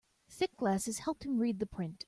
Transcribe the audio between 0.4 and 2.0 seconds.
glasses helped him read the print.